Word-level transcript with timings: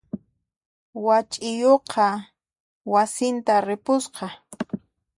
Wach'iyuqqa 1.05 2.07
wasinta 2.91 3.53
ripusqa. 3.67 4.27